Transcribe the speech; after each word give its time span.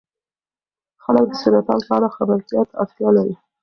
خلک 1.03 1.25
د 1.29 1.33
سرطان 1.41 1.79
په 1.87 1.93
اړه 1.97 2.07
خبرتیا 2.17 2.61
ته 2.69 2.73
اړتیا 2.83 3.09
لري. 3.17 3.35